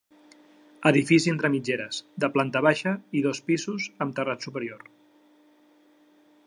Edifici 0.89 1.33
entre 1.33 1.51
mitgeres, 1.55 1.99
de 2.25 2.31
planta 2.37 2.63
baixa 2.69 2.93
i 3.19 3.23
dos 3.27 3.43
pisos 3.51 3.87
amb 4.07 4.19
terrat 4.21 4.49
superior. 4.49 4.85